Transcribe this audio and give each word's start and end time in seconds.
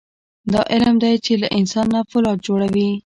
دا 0.53 0.61
علم 0.73 0.95
دی 1.03 1.13
چې 1.25 1.33
له 1.41 1.47
انسان 1.57 1.85
نه 1.95 2.01
فولاد 2.09 2.37
جوړوي. 2.47 2.89